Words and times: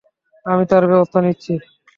আমি 0.45 0.63
তার 0.69 0.83
ব্যবস্থা 0.87 1.19
নিচ্ছি। 1.21 1.53